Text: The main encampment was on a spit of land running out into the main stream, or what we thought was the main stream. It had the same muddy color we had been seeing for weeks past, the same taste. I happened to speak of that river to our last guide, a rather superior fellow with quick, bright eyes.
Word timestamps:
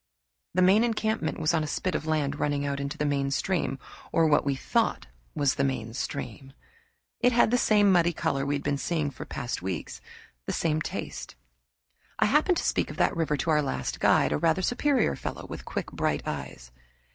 The 0.55 0.63
main 0.63 0.83
encampment 0.83 1.39
was 1.39 1.53
on 1.53 1.63
a 1.63 1.67
spit 1.67 1.93
of 1.93 2.07
land 2.07 2.39
running 2.39 2.65
out 2.65 2.79
into 2.79 2.97
the 2.97 3.05
main 3.05 3.29
stream, 3.29 3.77
or 4.11 4.25
what 4.25 4.43
we 4.43 4.55
thought 4.55 5.05
was 5.35 5.53
the 5.53 5.63
main 5.63 5.93
stream. 5.93 6.53
It 7.19 7.31
had 7.33 7.51
the 7.51 7.57
same 7.59 7.91
muddy 7.91 8.11
color 8.11 8.43
we 8.43 8.55
had 8.55 8.63
been 8.63 8.79
seeing 8.79 9.11
for 9.11 9.27
weeks 9.61 9.99
past, 9.99 10.01
the 10.47 10.53
same 10.53 10.81
taste. 10.81 11.35
I 12.17 12.25
happened 12.25 12.57
to 12.57 12.63
speak 12.63 12.89
of 12.89 12.97
that 12.97 13.15
river 13.15 13.37
to 13.37 13.51
our 13.51 13.61
last 13.61 13.99
guide, 13.99 14.31
a 14.31 14.39
rather 14.39 14.63
superior 14.63 15.15
fellow 15.15 15.45
with 15.45 15.65
quick, 15.65 15.91
bright 15.91 16.23
eyes. 16.27 16.71